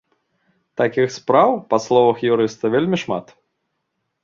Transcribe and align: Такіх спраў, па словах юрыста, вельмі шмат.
Такіх 0.79 1.13
спраў, 1.17 1.51
па 1.75 1.81
словах 1.85 2.25
юрыста, 2.31 2.73
вельмі 2.79 2.97
шмат. 3.05 3.25